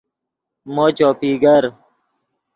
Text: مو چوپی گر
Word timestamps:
مو 0.73 0.85
چوپی 0.97 1.31
گر 1.43 1.63